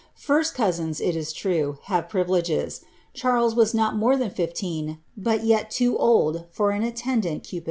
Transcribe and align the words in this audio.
First 0.15 0.55
coa 0.55 0.73
sins, 0.73 0.99
it 0.99 1.15
is 1.15 1.31
true, 1.31 1.77
have 1.83 2.09
privileges; 2.09 2.81
Charles 3.13 3.53
was 3.53 3.75
not 3.75 3.95
more 3.95 4.17
than 4.17 4.31
fifteen, 4.31 4.97
bnl 5.15 5.45
yet 5.45 5.69
too 5.69 5.95
old 5.95 6.45
for 6.49 6.71
an 6.71 6.81
attendant 6.81 7.43
Cupidon. 7.43 7.59